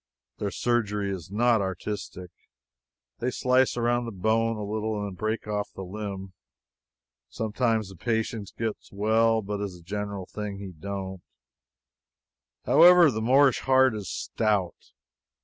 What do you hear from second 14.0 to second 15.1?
stout.